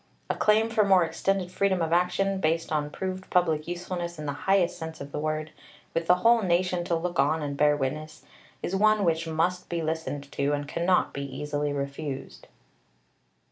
[0.31, 4.33] A claim for more extended freedom of action, based on proved public usefulness in the
[4.49, 5.51] highest sense of the word,
[5.93, 8.23] with the whole nation to look on and bear witness,
[8.63, 12.47] is one which must be listened to, and cannot be easily refused."